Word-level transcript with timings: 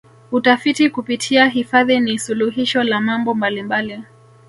utafiti 0.31 0.89
kupitia 0.89 1.47
hifadhi 1.49 1.99
ni 1.99 2.19
suluhisho 2.19 2.83
la 2.83 3.01
mambo 3.01 3.33
mbalimbali 3.33 4.03